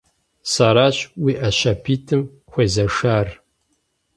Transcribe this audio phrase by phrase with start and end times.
[0.51, 3.27] Сэращ уи Ӏэ щабитӀым хуезэшар.